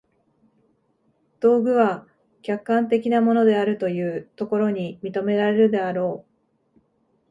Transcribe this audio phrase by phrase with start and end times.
[1.41, 2.07] 道具は
[2.41, 6.79] 客観的なものであるというところに認められるであろう。